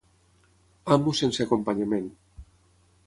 amb 0.95 1.11
o 1.13 1.13
sense 1.19 1.45
acompanyament 1.45 2.11